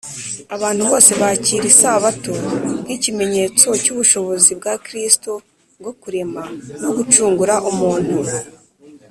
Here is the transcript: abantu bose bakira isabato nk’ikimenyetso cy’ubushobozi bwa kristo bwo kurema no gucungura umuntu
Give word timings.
abantu 0.55 0.81
bose 0.89 1.11
bakira 1.21 1.65
isabato 1.73 2.33
nk’ikimenyetso 2.83 3.67
cy’ubushobozi 3.83 4.51
bwa 4.59 4.73
kristo 4.85 5.31
bwo 5.79 5.91
kurema 6.01 6.43
no 6.81 6.89
gucungura 6.97 7.55
umuntu 7.69 8.17